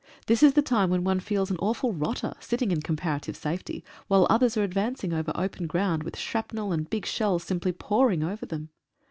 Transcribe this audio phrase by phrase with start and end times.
[0.25, 4.25] This is the time when one feels an awful rotter, sitting in comparative safety, while
[4.31, 8.69] others are advancing over open ground, with shrapnel and big shells simply pouring over them.